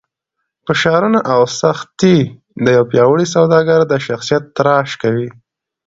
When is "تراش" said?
4.55-4.89